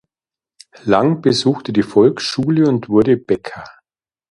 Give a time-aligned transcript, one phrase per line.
[0.83, 3.65] Lang besuchte die Volksschule und wurde Bäcker.